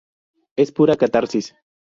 Es 0.55 0.71
pura 0.71 0.97
catarsis. 0.97 1.53